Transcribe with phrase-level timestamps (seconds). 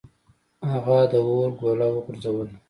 [0.71, 2.45] هغه د اور ګوله وغورځوله.